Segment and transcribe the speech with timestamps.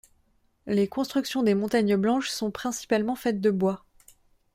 [0.65, 3.85] Les constructions des montagnes Blanches sont principalement faites de bois.